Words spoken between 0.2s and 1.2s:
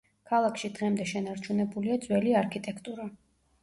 ქალაქში დღემდე